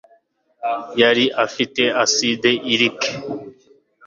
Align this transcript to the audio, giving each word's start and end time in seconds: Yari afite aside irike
Yari 1.01 1.25
afite 1.45 1.83
aside 2.03 2.49
irike 2.73 3.11